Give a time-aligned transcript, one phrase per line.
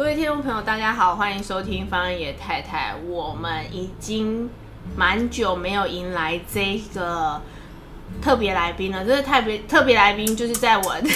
[0.00, 2.94] 各位听众朋友，大家好，欢迎收听方野太太。
[3.06, 4.48] 我们已经
[4.96, 7.38] 蛮久没有迎来这个
[8.22, 9.04] 特别来宾了。
[9.04, 11.10] 这是特别特别来宾，就是在我的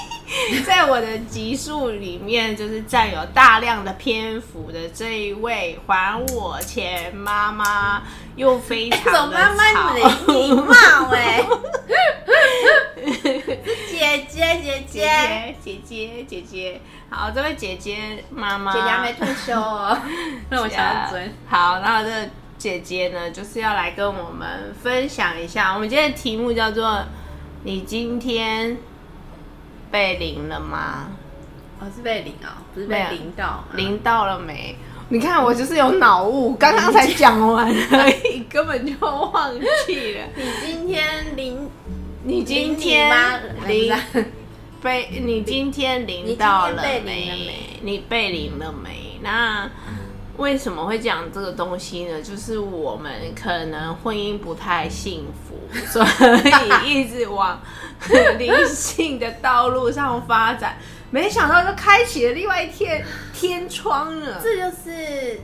[0.64, 8.02] 在我的集数里面，就是占有大量的篇幅的这一位，还我钱妈妈，
[8.36, 9.52] 又非常的吵。
[9.52, 10.74] 妈妈，你的礼貌
[11.12, 11.46] 哎。
[13.90, 19.96] 姐姐姐姐姐姐姐姐，好，这位姐姐妈妈，姐姐还没退休哦，
[20.50, 21.30] 那我想要追。
[21.48, 27.04] 好，然后这个姐姐呢，就是要来跟我们分享一下，我们今天的题目叫做
[27.64, 28.76] “你今天
[29.90, 31.08] 被淋了吗？”
[31.80, 34.76] 哦，是被淋哦，不是被淋到，淋到了没？
[35.08, 39.52] 你看我就是有脑雾，刚刚才讲完而已，根本就忘
[39.86, 40.24] 记了。
[40.36, 41.68] 你今天淋。
[42.24, 43.10] 你今天
[43.66, 43.92] 淋
[44.80, 47.52] 被你今天淋到了没？
[47.82, 49.18] 你被淋了没？
[49.22, 49.68] 那
[50.36, 52.22] 为什么会讲这个东西呢？
[52.22, 57.60] 就是我们可能婚姻不太幸福， 所以一直往
[58.38, 60.76] 灵性的道路上发展，
[61.10, 64.40] 没想到就开启了另外一天天窗了。
[64.42, 65.40] 这就是，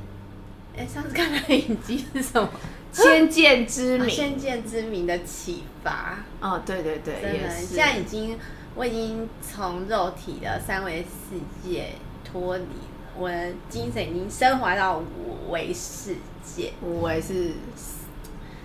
[0.77, 2.49] 哎，上次看的影集是什么？
[2.93, 6.19] 先见之明，啊， 先见之明的启发。
[6.41, 7.51] 哦，对对对，真的，也。
[7.51, 8.39] 现在已经，
[8.75, 11.93] 我已经从肉体的三维世界
[12.25, 12.65] 脱离，
[13.17, 16.73] 我的精神已经升华到五维世界。
[16.83, 17.53] 五维是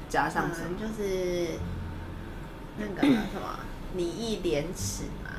[0.10, 0.70] 加上什么？
[0.70, 1.48] 嗯、就是
[2.78, 3.60] 那个什么
[3.96, 5.32] 礼义廉耻嘛。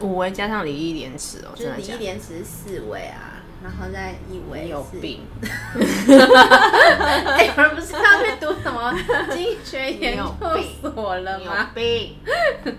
[0.00, 3.35] 五维加上礼义廉耻哦，就是礼义廉耻是四维啊。
[3.66, 8.94] 然后再以为有病， 哎，而不是要去读什么
[9.34, 10.32] 经学研究
[10.80, 11.70] 所了吗？
[11.74, 12.14] 有病。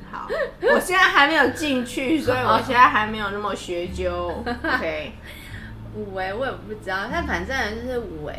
[0.09, 0.29] 好，
[0.63, 4.27] 我现在还没有进去，所以我现在还没有那么学究。
[4.63, 5.11] OK，
[5.93, 8.33] 五维我也不知道，但反正就是五维，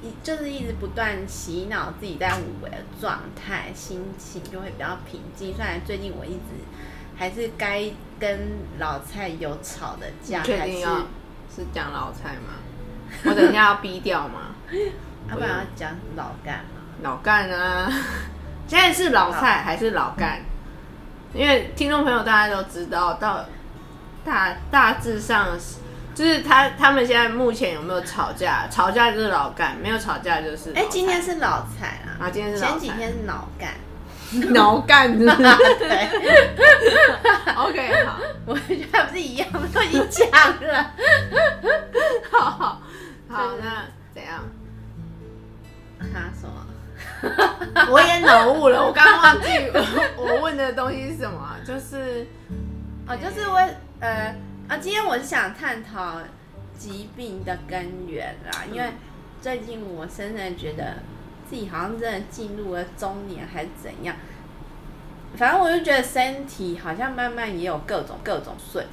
[0.00, 5.54] 一就是一直不断洗脑自己在五维的状态，心情就会比较平静。
[5.54, 6.64] 虽然最近我一直。
[7.16, 7.84] 还是该
[8.18, 10.96] 跟老蔡有吵的架，确定要
[11.54, 12.54] 是讲老蔡吗？
[13.24, 14.54] 我等一下要逼掉吗？
[15.30, 16.80] 要不然要讲老干吗？
[17.02, 17.90] 老干啊！
[18.66, 20.40] 现在是老蔡还是老干？
[21.34, 23.44] 因为听众朋友大家都知道，到
[24.24, 25.48] 大大致上
[26.14, 28.66] 就是他他们现在目前有没有吵架？
[28.70, 32.16] 吵架就是老干，没有吵架就是哎，今天是老蔡啊！
[32.20, 33.70] 啊，今天是前几天是老干。
[34.52, 36.08] 脑干子，对，
[37.56, 40.90] OK，好，我觉得还不是一样，都已经讲了，
[42.30, 42.82] 好 好
[43.28, 43.84] 好，那
[44.14, 44.42] 怎样？
[46.12, 46.50] 他说，
[47.90, 49.48] 我也脑雾了，我刚刚忘记
[50.16, 52.26] 我问的东西是什么，就是，
[53.06, 53.56] 哦，就是我，
[54.00, 54.34] 呃，
[54.68, 56.18] 啊，今天我是想探讨
[56.78, 58.90] 疾病的根源啦，因为
[59.40, 60.96] 最近我深深觉得。
[61.52, 64.16] 自己好像真的进入了中年还是怎样，
[65.36, 68.86] 反正我就觉得身体好像慢慢也有各种各种税。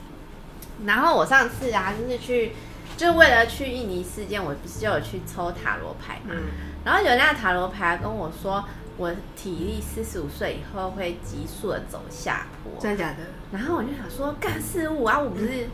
[0.85, 2.51] 然后我上次啊，就是去，
[2.97, 6.35] 就为了去印尼事件，我不是就有去抽塔罗牌嘛。
[6.35, 6.43] 嗯、
[6.83, 8.61] 然后有那个塔罗牌跟我说，
[8.97, 12.77] 我体力四十五岁以后会急速的走下坡。
[12.81, 13.19] 真的假的？
[13.53, 15.65] 然后我就想说，干四十五啊，我不是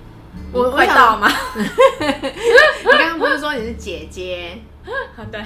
[0.54, 1.28] 我会到吗？
[1.58, 4.60] 你刚刚不是说你是姐姐？
[5.32, 5.44] 对。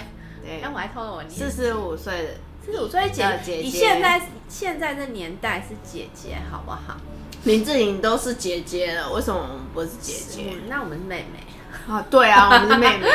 [0.62, 2.30] 但我还偷了我年四十五岁的，
[2.66, 6.98] 四十五岁姐姐，你现在现在这年代是姐姐，好不好？
[7.44, 10.56] 林志颖都是姐姐了，为什么我们不是姐姐？
[10.68, 11.40] 那我们是妹妹
[11.88, 12.06] 啊？
[12.10, 13.06] 对啊，我们是妹妹。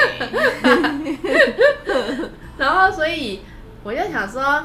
[2.56, 3.42] 然后，所以
[3.82, 4.64] 我就想说，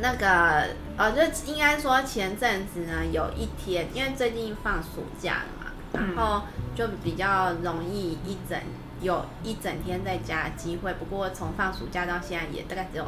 [0.00, 6.42] 那个呃，就应该说前阵子呢，有一天，因为最近放暑假了嘛，然后
[6.76, 8.56] 就比较容易一整。
[9.02, 13.04] 有一整天在家的机会，不过从放暑假到现在也大概只有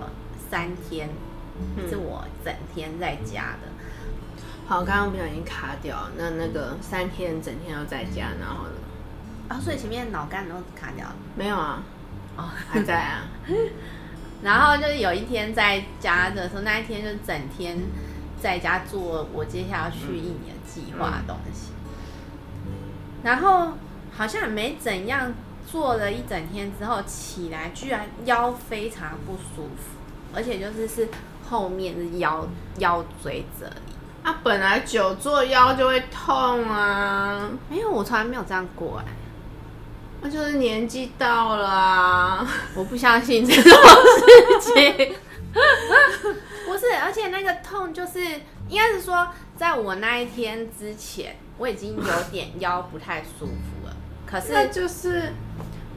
[0.51, 1.09] 三天，
[1.89, 3.69] 是我整天在家的。
[3.69, 8.71] 嗯、好，刚刚不小心卡掉，那那个三天整天都在家，然后呢？
[9.49, 11.15] 啊、哦，所以前面脑干都卡掉了？
[11.37, 11.83] 没有啊，
[12.37, 13.29] 哦，还在啊。
[14.43, 17.79] 然后就是有一天在家的时候，那一天就整天
[18.41, 21.71] 在家做我接下来要去印尼的计划的东西，
[22.67, 22.73] 嗯嗯、
[23.23, 23.73] 然后。
[24.17, 25.35] 好像也没怎样，
[25.71, 29.99] 坐了一整天之后起来，居然腰非常不舒服，
[30.35, 31.09] 而且就是是
[31.49, 32.47] 后面的腰
[32.79, 33.75] 腰椎这里。
[34.23, 37.51] 啊，本来久坐腰就会痛啊。
[37.69, 39.05] 没有，我从来没有这样过哎。
[40.23, 42.49] 那就是年纪到了啊！
[42.75, 45.15] 我不相信这种事情。
[46.67, 48.21] 不是，而且那个痛就是
[48.69, 53.74] 应该是说，在我那一天之前，我已经有点腰不太舒服了。
[54.27, 55.33] 可是就是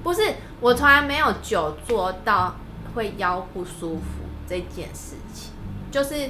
[0.04, 0.22] 不是
[0.60, 2.56] 我从来没有久坐到
[2.96, 5.52] 会腰不舒服这件事情，
[5.92, 6.30] 就是。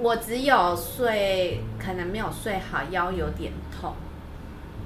[0.00, 3.94] 我只有睡，可能没有睡好，腰有点痛，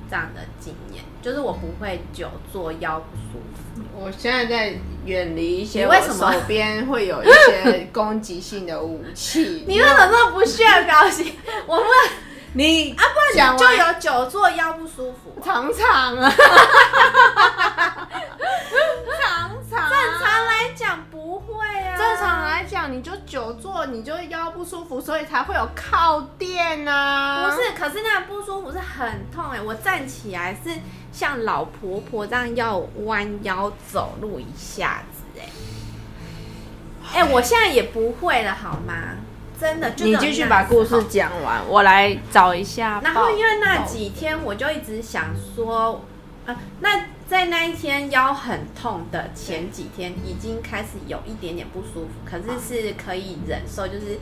[0.07, 3.83] 这样的经验，就是我不会久坐腰不舒服。
[3.99, 4.75] 我现在在
[5.07, 9.65] 远离一些，我手边会有一些攻击性的武器。
[9.67, 11.33] 你为什么这么不屑表情？
[11.67, 11.87] 我问
[12.55, 15.39] 你啊，不然你就有久坐腰不舒服？
[15.45, 16.33] 常常啊。
[19.21, 19.91] 常常。
[19.91, 27.45] 正常来讲不会啊，正常来讲你就久坐，你就腰不舒服，所以才会有靠垫啊。
[27.45, 30.71] 不是，可是那样不舒服是很痛哎、欸，我站起来是
[31.13, 37.21] 像老婆婆这样要弯腰走路一下子哎、欸。
[37.21, 38.95] 哎、欸，我现在也不会了好吗？
[39.61, 43.01] 真的，就你继续把故事讲完，我来找一下。
[43.03, 46.05] 然后因为那几天我就一直想说，
[46.47, 47.07] 啊，那。
[47.29, 54.19] 在那一天腰很痛的前几天，已经开始有一点点不舒服，可是是可以忍受，就是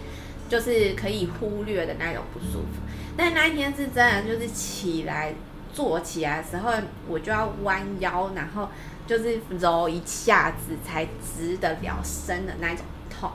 [0.49, 2.83] 就是可以忽略的那种不舒服。
[3.17, 5.33] 但那一天是真的，就是起来
[5.73, 6.73] 坐起来的时候，
[7.07, 8.69] 我就要弯腰，然后
[9.07, 13.31] 就是揉一下子才直得了身的那种痛。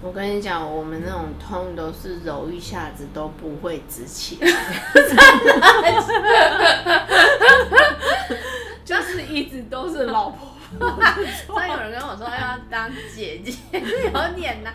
[0.00, 4.48] 我跟你讲，我们那种痛都是揉一下子都不会直起来。
[8.84, 10.48] 就是一直都是老婆
[10.78, 10.88] 婆，
[11.46, 13.80] 所以有人跟我说要当姐姐 有
[14.34, 14.72] 点难，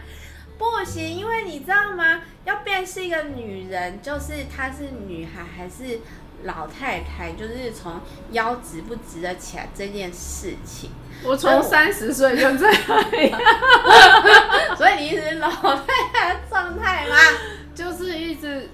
[0.57, 2.21] 不行，因为你知道吗？
[2.45, 5.99] 要辨识一个女人，就是她是女孩还是
[6.43, 7.99] 老太太，就是从
[8.31, 10.91] 腰直不直得起来这件事情。
[11.23, 12.77] 我从三十岁就这样，
[14.77, 17.15] 所以你一直是老太太的状态吗？
[17.73, 18.69] 就是一直。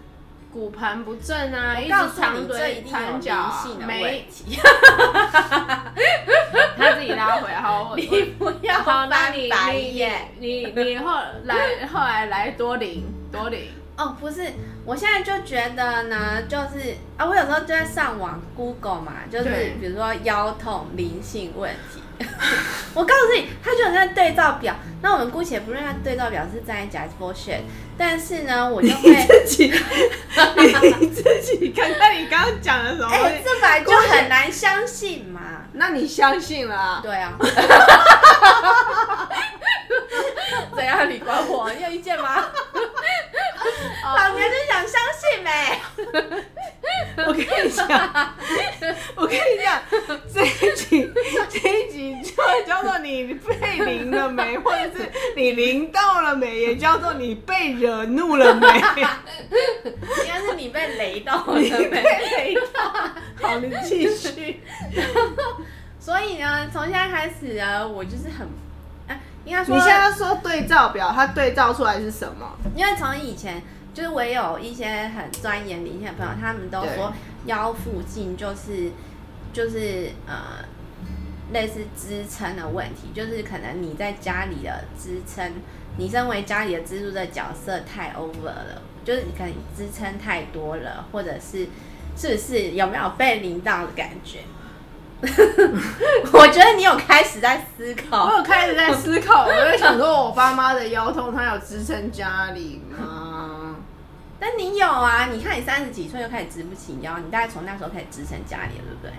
[0.51, 3.54] 骨盆不正啊，一直长腿长脚，
[3.86, 4.28] 没，
[6.78, 8.06] 他自己拉回来，好，你
[8.40, 9.51] 不要好，那你
[10.40, 11.56] 你你你后来
[11.92, 13.68] 后来来多灵多灵。
[13.98, 14.54] 哦，不是，
[14.86, 21.99] 我现在就觉得呢，就是啊，我有时候就在上网 Google 嘛，就是比如说腰痛灵性问题。
[22.94, 24.75] 我告诉你，他就有那对照表。
[25.01, 27.62] 那我们姑且不论他对照表是真假 bullshit，
[27.98, 29.71] 但是呢，我就会你自己，
[31.00, 33.07] 你自己看看你刚刚讲的什么？
[33.07, 35.39] 哎、欸，这本来就很难相信嘛。
[35.74, 37.00] 那你相信了、啊？
[37.01, 37.38] 对啊。
[40.75, 41.10] 怎样？
[41.10, 41.71] 你管我？
[41.71, 42.44] 你有意见吗？
[44.04, 45.80] 老娘就想相信呗。
[47.27, 47.88] 我跟你讲，
[49.16, 49.81] 我跟你讲，
[50.33, 51.12] 这一集
[51.50, 52.33] 这一集就
[52.66, 58.68] 叫做你被淋了没，或者是你淋到了没，也叫做你被惹怒了没。
[58.68, 63.48] 应该是你被雷到了没，你被雷到。
[63.48, 64.62] 好，你继续。
[65.99, 68.47] 所以呢，从现在开始呢，我就是很，
[69.07, 72.57] 啊、应该说，你现在说对照表，它对照出来是什么？
[72.76, 73.61] 因为从以前。
[73.94, 77.12] 就是我有一些很钻研灵性的朋友，他们都说
[77.46, 78.92] 腰附近就是
[79.52, 80.64] 就是呃
[81.52, 85.52] 类似支撑的问题，就是可能你在家里的支撑，
[85.98, 91.68] 你身为家里的支柱的角色太 over 了，就是你可能支撑太多了，或者是
[92.16, 94.40] 是不是有没有被淋到的感觉？
[95.22, 103.29] 我觉得你有开始在思考，我有开始在思考，我在想说我爸妈的腰痛，他有支撑家里吗？
[104.40, 105.28] 但你有啊？
[105.31, 109.12] 你看你三十几岁就开始直不起腰，你大概从那时候开始支撑家里，对不对？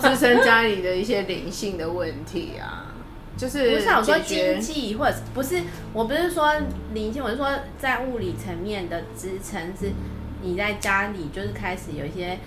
[0.00, 2.94] 支撑家里的一些灵性的问题啊，
[3.36, 5.62] 就是不是我说经济，或者不是，
[5.92, 6.54] 我不是说
[6.94, 9.92] 灵性，我是说在物理层面的支撑，是
[10.40, 12.38] 你在家里就是开始有一些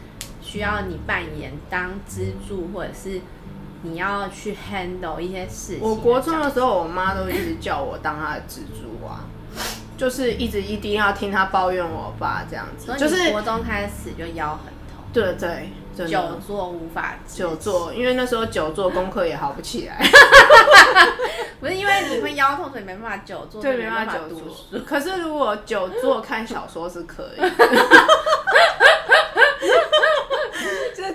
[0.42, 3.22] 需要你扮演当支柱，或者是
[3.84, 5.82] 你要去 handle 一些事情。
[5.82, 9.26] 我国中的时候，我妈都一直叫我当她的支柱啊。
[9.98, 15.72] 就是一直一定要听他抱怨我爸这样子，就是国中开始就腰很痛，对对，
[16.08, 19.98] 久坐无法久坐，因为那时候久坐功课也好不起来，
[21.60, 24.80] 不是因为你会腰痛，所以没办法久坐，对，没办法久坐。
[24.82, 27.46] 可是如果久坐看小说是可以，就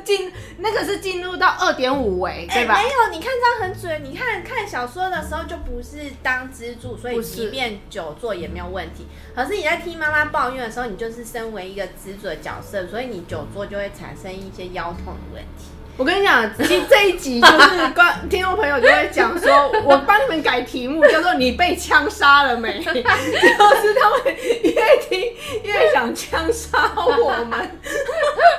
[0.04, 2.74] 进那个是进入到二点五维，对吧？
[2.74, 4.04] 没有，你看这样很准。
[4.04, 9.06] 你看看小说的时候就不是当支柱，所以即便久坐也没有问题。
[9.34, 15.66] 可是你在听妈妈抱怨的时候，你就是身为一个支柱的角色，所以你久坐就会产生一些腰痛的问题。
[16.02, 24.24] 我跟你讲，其实这一集就是观听众朋友就会讲说，我帮你们改题目，叫做“你被枪杀了没？” 就是他们
[24.64, 24.74] 越
[25.08, 25.32] 听
[25.62, 27.70] 越想枪杀我们，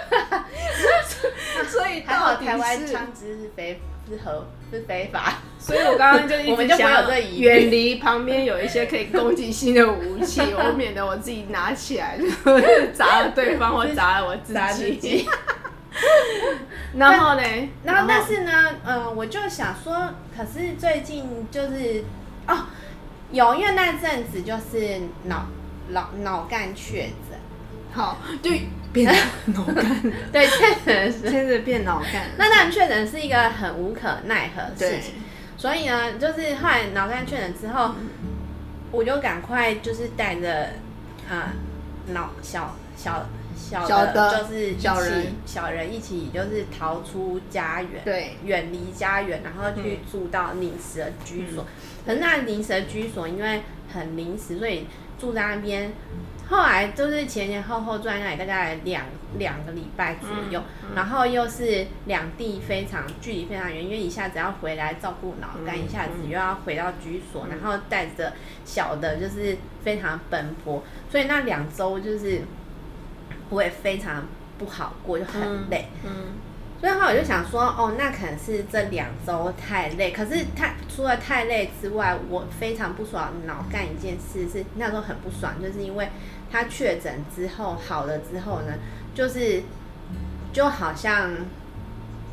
[1.68, 3.78] 所以还好台湾枪支是非
[4.10, 12.26] 是合是非法，所以我刚刚就一直想远离旁边有一些可以攻击性的武器，我免得我自己拿起来就
[12.96, 14.54] 砸了对方或砸了我自
[15.02, 15.28] 己。
[16.96, 17.42] 然后呢？
[17.84, 18.52] 然后但是呢，
[18.86, 22.04] 嗯、呃，我就想说，可是最近就是
[22.48, 22.66] 哦，
[23.32, 25.48] 有因为那阵子就是脑
[25.90, 27.40] 脑脑干确诊，
[27.92, 28.52] 好，就
[28.92, 29.12] 变
[29.46, 32.30] 脑干，对，确诊是真的变脑干。
[32.38, 35.16] 那当然确诊是一个很无可奈何的事情，
[35.58, 38.08] 所以呢，就是后来脑干确诊之后，嗯、
[38.92, 40.74] 我就赶快就是带着
[41.28, 41.54] 啊
[42.08, 43.26] 脑小小。
[43.56, 51.64] 小的就是小人，小人一起就是逃出家园，对，远离家园，然后去住到临时的居所。
[51.64, 51.68] 嗯、
[52.06, 53.62] 可是那临时的居所因为
[53.94, 54.88] 很临时，所以
[55.24, 55.94] 住在那边。
[56.50, 59.06] 后来就是前前后后住在那里大概两
[59.38, 68.34] 两个礼拜左右，嗯嗯、然后又是两地非常距离非常远，因为一下子要回来照顾脑干，嗯、一下子又要回到居所，嗯、然后带着
[68.66, 72.42] 小的，就是非常奔波，所以那两周就是。
[73.50, 74.26] 我也非常
[74.58, 75.88] 不好过，就很累。
[76.04, 76.26] 嗯，嗯，
[76.84, 80.12] 所以后我就想说，哦，那可能是这两周太累。
[80.12, 86.10] 可是太除了太累之外，我非常不爽脑干一件事是那时候很不爽，就是因为
[86.52, 88.74] 他确诊之后好了之后呢，
[89.16, 89.64] 就是
[90.52, 91.32] 就好像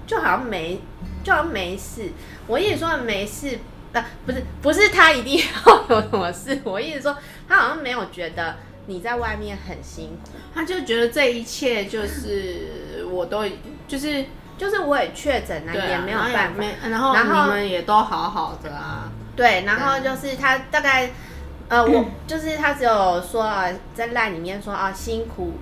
[0.04, 0.80] 就好像没
[1.22, 2.10] 就好像没事。
[2.48, 3.56] 我一直说没事，
[3.92, 7.16] 啊，不是不是他一定要有什么事，我一直说
[7.48, 8.56] 他好像没有觉得。
[8.86, 13.44] 你在外面很辛苦，他就觉得这一切就是我都
[13.86, 14.24] 就是
[14.60, 16.62] 就是我也确诊了，也没有办法。
[16.90, 19.10] 然后然后你们也都好好的啊。
[19.34, 21.08] 对，然后就是他大概
[21.70, 23.64] 呃，我 就是他只有说啊，
[23.94, 25.54] 在赖里面说啊辛苦，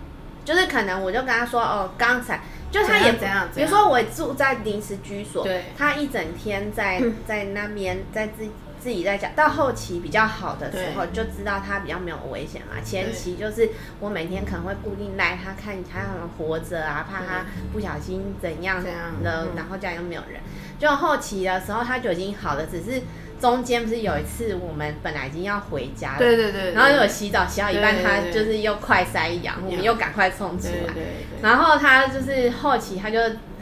[0.45, 2.41] 就是可能我就跟他说哦，刚才
[2.73, 8.51] 就他也怎样，比如说我住在临时居所，对，他一整天在在那边在自己。
[8.81, 12.81] 自己在讲，到后期比较好的时候，就知道他比较没有危险嘛。
[12.83, 13.71] 前期就是
[14.01, 20.41] 我每天可能会固定赖他看他可能活着啊，怕他不小心怎样怎样的，然后家里又没有人。
[20.79, 23.03] 就后期的时候他就已经好了，只是
[23.41, 30.95] 中间不是有一次我们本来已经要回家了，对对对，然后又有洗澡洗到一半，他就是又快塞痒，我们又赶快冲出来，
[31.43, 33.19] 然后他就是后期他就。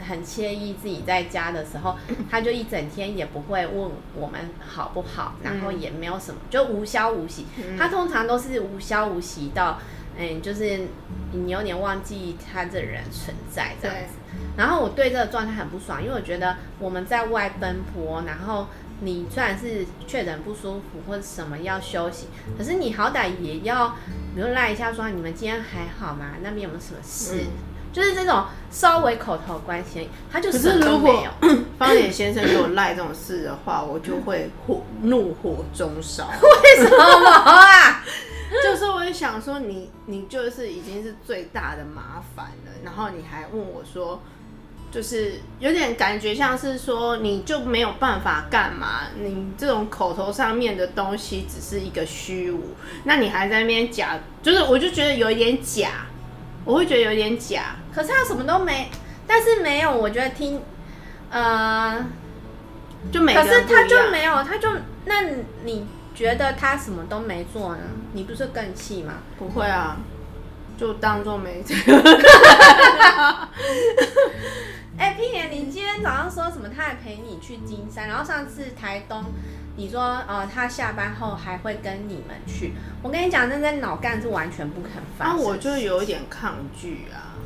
[0.07, 1.95] 很惬意，自己在家的时候，
[2.29, 7.45] 他就一整天也不会问我们好不好，然后也没有什么，就无消无息。
[7.77, 9.79] 他通常都是无消无息到，
[10.17, 10.79] 嗯，就是
[11.33, 14.15] 你有点忘记他这人存在这样子。
[14.55, 18.67] 然后我对这个状态很不爽，因为我觉得我们在外奔波，然后
[19.01, 23.89] 你虽然是确诊不舒服或者什么要休息，可是你好歹也要，
[24.35, 26.33] 比如赖一下说你们今天还好吗？
[26.43, 27.45] 那边有没有什么事？
[27.93, 31.25] 就是这种稍微口头关心，他就是如果
[31.79, 36.29] 方脸先生给我赖这种事的话，我就会火怒火中烧。
[36.41, 38.03] 为什么啊？
[38.63, 44.21] 就是我就想说你，你你就是已经是最大的麻烦了，然后你还问我说，
[44.89, 49.01] 就是有点感觉像是说你就没有办法干嘛？
[49.21, 56.05] 你这种口头上面的东西只是一个虚无，那你还在那边假，就是我就觉得有一点假。
[56.67, 58.89] 我会觉得有点假，可是他什么都没，
[59.25, 60.61] 但是没有，我觉得听，
[61.29, 62.05] 呃，
[63.09, 64.67] 就没，可是他就没有，他就
[65.05, 65.21] 那
[65.63, 67.83] 你觉得他什么都没做呢？
[68.11, 69.13] 你不是更气吗？
[69.39, 69.95] 不会啊，
[70.77, 71.73] 就当做没这
[74.99, 76.67] 哎，屁眼，你今天早上说什么？
[76.75, 79.23] 他还陪你去金山，然后上次台东。
[79.77, 82.73] 你说，呃，他下班后还会跟你们去？
[83.03, 85.37] 我跟你讲，那在脑干是完全不肯发生。
[85.37, 87.37] 那、啊、我就有一点抗拒啊，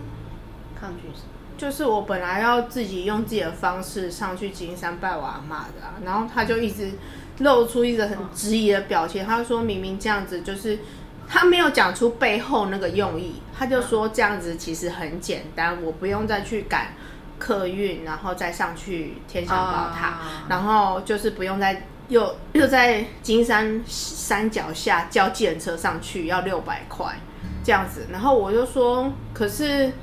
[0.80, 1.28] 抗拒什么？
[1.58, 6.94] 就是我本来要自己用自己的方式上去金山拜我阿嬷的啊，然后他就一直
[7.40, 9.26] 露出一个很质疑的表情。
[9.26, 10.80] 他说明明这样子，就是
[11.28, 16.94] 他没有讲出背后那个用意，他就说这样子其实很简单，我不用再去赶
[17.38, 21.88] 客运，然后再上去天香宝塔，啊、然后就是不用再。
[22.12, 27.16] 又又在金山山脚下叫计程车上去要六百块
[27.64, 29.94] 这样子，然后我就说，可是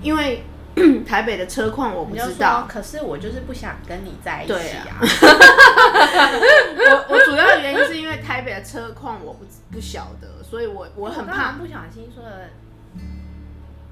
[0.00, 0.44] 因为
[1.04, 5.00] 台北的车况我不知道，可是我就是不想跟你在一起啊。
[6.78, 12.50] 我我主要的原因是因为台北的车况我不不晓得，所以我我很怕不小心说了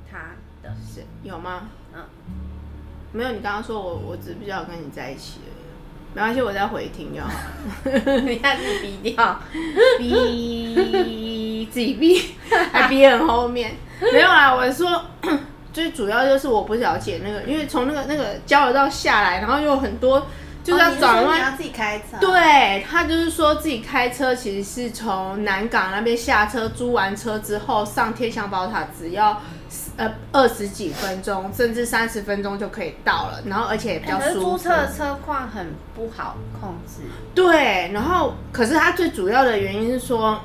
[0.08, 1.68] 他的事，有吗？
[1.92, 2.04] 嗯，
[3.10, 3.32] 没有。
[3.32, 5.69] 你刚刚说我我只比较跟你在一起而已。
[6.12, 7.30] 没关系，我再回听就好。
[8.24, 9.40] 你看自己逼掉，
[9.98, 12.34] 逼自己逼，
[12.72, 13.76] 还逼 很后面。
[14.12, 15.04] 没有啦，我说
[15.72, 20.26] 最主要就是我不了解那个，因为从那个那个交流道下来，然后又有很多
[20.64, 22.18] 就是要转弯，哦、你要自己开车。
[22.20, 29.40] 对，他就是说自己开车，其实是从南港那边下车，租完车之后上天祥宝塔，只要。
[30.00, 34.56] 呃，二十几分钟甚至三十分钟就可以到了，然后而且也比较舒服。
[34.56, 37.02] 欸、租车车况很不好控制。
[37.34, 40.40] 对，然后可是他最主要的原因是说，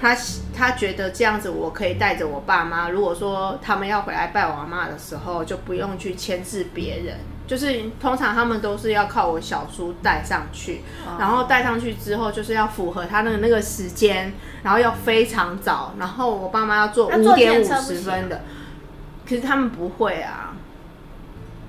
[0.00, 0.16] 他
[0.56, 7.16] 他觉得这样子我可以带着我爸妈，如果说他们要回来拜我妈的时候，就不用去牵制别人。
[7.48, 18.42] 就是通常他们都是要靠我小叔带上去，哦、然后带上去之后就是要符合他那个那个时间，然后要非常早，然后我爸妈要坐五点五十分的。
[19.30, 20.56] 其实他们不会啊，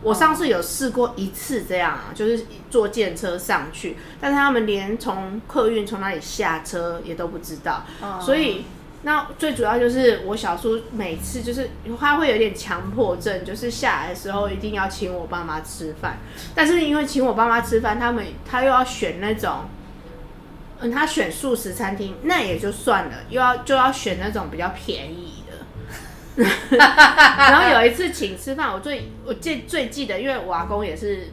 [0.01, 7.85] 我上次有试过一次这样啊，就是坐电车上去，但是他们连从客运从哪里下车也都不知道，
[8.19, 8.65] 所以
[9.03, 16.17] 那最主要就是我小叔每次就是他会有点强迫症，就是下来的时候一定要请我爸妈吃饭，
[16.55, 19.65] 但是因为请我爸妈吃饭，他们他又要选那种，
[20.79, 25.40] 嗯，他选素食餐厅那也就算了，又要就要选那种比较便宜。
[26.71, 31.27] 然后有一次请吃饭，我最我记最记得，因为我阿公也是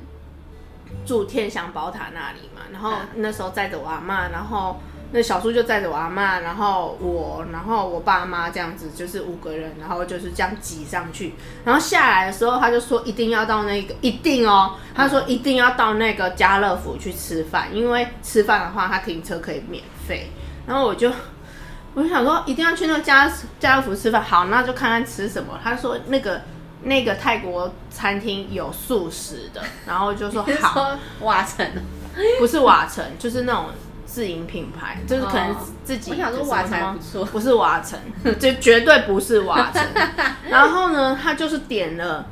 [1.06, 4.80] 住天祥宝塔那里嘛，然后那时候载着我阿妈，然后
[5.12, 20.30] 那小叔就载着我阿妈，然后我，然后我爸妈这样子就是五个人，然后就是这样挤上去，然后下来的时候他就说一定要到那个一定哦，他说一定要到那个家乐福去吃饭，因为吃饭的话他停车可以免费，
[20.66, 21.12] 然后我就。
[21.94, 24.22] 我就想说，一定要去那个家家乐福吃饭。
[24.22, 25.58] 好，那就看看吃什么。
[25.62, 26.42] 他说那个
[26.82, 30.96] 那个泰国餐厅有素食的，然后就说好。
[31.20, 31.66] 瓦城，
[32.38, 33.66] 不是瓦城，就是那种
[34.06, 36.12] 自营品牌，就是可能自己。
[36.12, 37.98] 我想说瓦城不错，不是瓦城，
[38.38, 39.82] 就绝对不是瓦城。
[40.48, 42.24] 然后呢，他就是点了，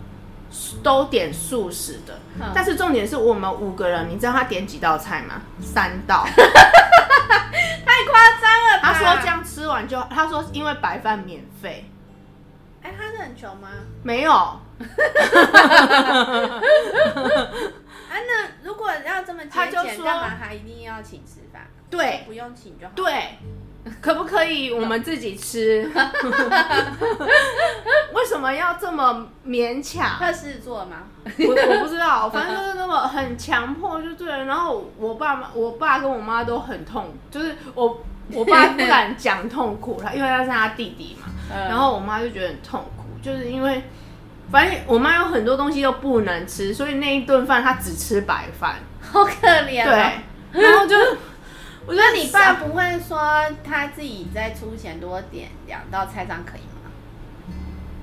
[0.82, 2.18] 都点素食的。
[2.54, 5.42] 但是重点是我们五个人，你知道他点几道菜吗？
[5.60, 6.26] 三道。
[7.86, 8.78] 太夸张了！
[8.82, 11.90] 他说这样吃完就，他说因为白饭免费。
[12.82, 13.68] 哎、欸，他是很穷吗？
[14.02, 14.32] 没有。
[14.32, 14.60] 啊，
[18.10, 21.66] 那如果要这么节俭，干嘛还一定要请吃饭？
[21.90, 22.92] 对，不用请就好。
[22.94, 23.38] 对。
[24.00, 25.88] 可不可以我们自己吃？
[28.16, 30.16] 为什么要这么勉强？
[30.18, 31.02] 他是做吗？
[31.38, 34.44] 我我不知道， 反正就是那么很强迫就对了。
[34.44, 38.02] 然后我爸妈、我爸跟我妈都很痛，就是我
[38.32, 41.28] 我爸不敢讲痛苦，他 因为他是他弟弟嘛。
[41.68, 43.82] 然后我妈就觉得很痛苦，就是因为
[44.50, 49.84] 反正我妈有很多东西都不能吃，所以那一顿饭她只吃白饭，好可怜。
[49.84, 50.96] 对，然后就。
[51.88, 53.16] 我觉得你爸不会说
[53.62, 56.85] 他自己再出钱多点两道菜，这样可以吗？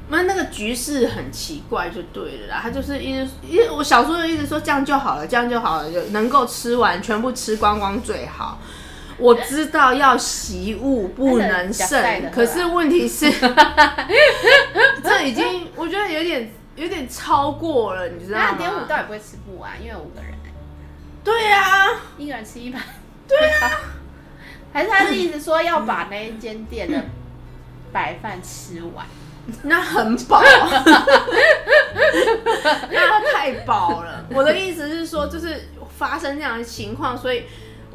[0.10, 2.60] 那那个局势很奇怪，就对了啦。
[2.62, 8.60] 他就是一直一直我小时候就一直说这样就好了，这样就好了，就能够吃完全部吃光光最好。
[9.18, 13.32] 我知道要习物不能剩，可是问题是
[15.04, 18.58] 这已经我觉得有点有点超过了，你知道吗？
[18.58, 20.34] 点五道也不会吃不完，因为五个人。
[21.24, 21.88] 对呀、啊，
[22.18, 22.82] 一个人吃一盘。
[23.28, 23.72] 对啊，
[24.74, 27.00] 还是他的意思说要把那一间店的
[27.94, 29.06] 白饭吃完，
[29.64, 30.42] 那很饱，
[32.92, 34.26] 那太饱了。
[34.32, 37.44] 我的意思是说，就是发生这样的情况，所以。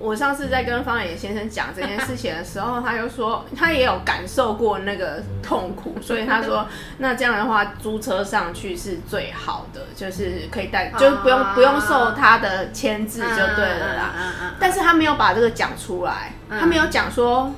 [0.00, 14.14] 我上次在跟方野先生讲这件事情的时候，他就说他也有感受过那个痛苦，所以他说那这样的话租车上去是最好的，就是可以带，就不用不用受他的牵制就对了啦。
[14.60, 17.52] 但是他没有把这个讲出来，他没有讲说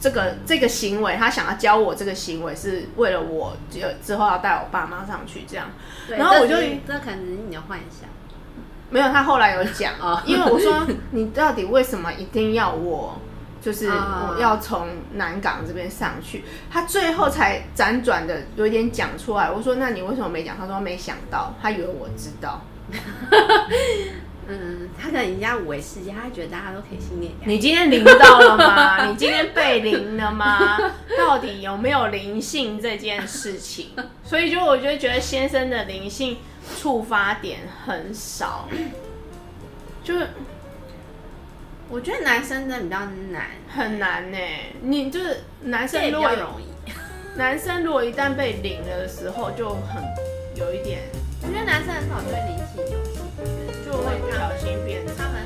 [0.00, 5.68] 这个这个行为，他想要教我这个行为是为了我就之后要带我爸妈上去这样。
[6.08, 6.54] 然后我就
[6.86, 8.08] 这可能是你的幻想。
[8.90, 13.20] 没有，他后来有讲啊，因为我说你到底为什么一定要我，
[13.60, 19.50] 就是我要从南港这边上去，他最后才辗转的有点讲出来。
[19.50, 20.56] 我说那你为什么没讲？
[20.56, 22.62] 他说没想到，他以为我知道。
[24.48, 27.32] 嗯，他可能人家五维世界，他觉得大家都可以信念。
[27.44, 29.04] 你今天灵到了吗？
[29.10, 30.78] 你今天被灵了吗？
[31.18, 33.90] 到底有没有灵性这件事情？
[34.24, 36.38] 所以就我就觉得先生的灵性
[36.80, 38.68] 触发点很少，
[40.02, 40.28] 就是
[41.90, 42.98] 我觉得男生真的比较
[43.30, 44.38] 难，很难呢。
[44.80, 46.30] 你就是男生如果
[47.36, 50.02] 男生如果一旦被灵了的时候，就很
[50.56, 51.00] 有一点
[54.08, 55.37] 会不小心变成。